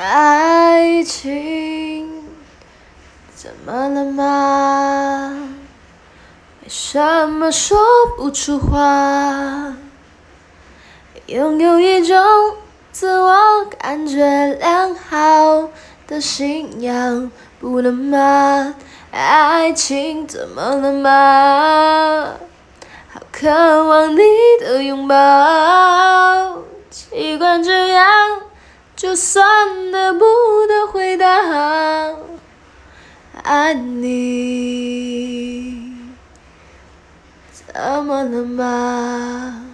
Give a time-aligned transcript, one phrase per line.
[0.00, 2.08] 爱情
[3.34, 5.48] 怎么了吗？
[6.62, 7.76] 为什么说
[8.16, 9.74] 不出话？
[11.26, 12.16] 拥有一种
[12.92, 15.68] 自我感觉良好
[16.06, 18.76] 的信仰，不能吗？
[19.10, 22.34] 爱情怎么了吗？
[23.12, 24.20] 好渴望你
[24.60, 25.16] 的拥抱，
[26.88, 28.06] 习惯这样。
[28.98, 30.24] 就算得不
[30.66, 31.24] 到回答，
[33.44, 34.10] 爱你
[37.52, 39.64] 怎么了吗？